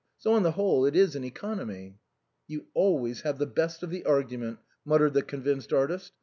[0.17, 1.99] So, on tlie whole, it is an economy.""
[2.47, 6.13] You always have the best of the argument," muttered the convinced artist.